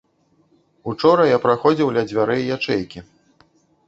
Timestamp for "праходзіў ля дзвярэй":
1.43-2.41